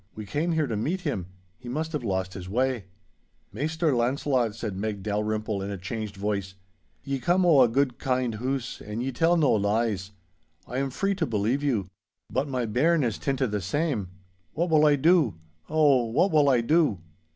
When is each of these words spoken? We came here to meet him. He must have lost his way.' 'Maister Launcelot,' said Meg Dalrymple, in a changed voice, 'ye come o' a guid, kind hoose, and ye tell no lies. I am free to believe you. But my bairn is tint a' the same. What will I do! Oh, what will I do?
We 0.15 0.25
came 0.25 0.53
here 0.53 0.65
to 0.65 0.75
meet 0.75 1.01
him. 1.01 1.27
He 1.59 1.69
must 1.69 1.91
have 1.91 2.03
lost 2.03 2.33
his 2.33 2.49
way.' 2.49 2.85
'Maister 3.53 3.93
Launcelot,' 3.95 4.55
said 4.55 4.75
Meg 4.75 5.03
Dalrymple, 5.03 5.61
in 5.61 5.69
a 5.69 5.77
changed 5.77 6.15
voice, 6.15 6.55
'ye 7.03 7.19
come 7.19 7.45
o' 7.45 7.61
a 7.61 7.69
guid, 7.69 7.99
kind 7.99 8.33
hoose, 8.41 8.81
and 8.83 9.03
ye 9.03 9.11
tell 9.11 9.37
no 9.37 9.51
lies. 9.51 10.09
I 10.65 10.79
am 10.79 10.89
free 10.89 11.13
to 11.13 11.27
believe 11.27 11.61
you. 11.61 11.85
But 12.31 12.47
my 12.47 12.65
bairn 12.65 13.03
is 13.03 13.19
tint 13.19 13.41
a' 13.41 13.47
the 13.47 13.61
same. 13.61 14.07
What 14.53 14.71
will 14.71 14.87
I 14.87 14.95
do! 14.95 15.35
Oh, 15.69 16.05
what 16.05 16.31
will 16.31 16.49
I 16.49 16.61
do? 16.61 16.97